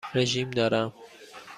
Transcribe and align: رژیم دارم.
رژیم 0.13 0.49
دارم. 0.51 0.93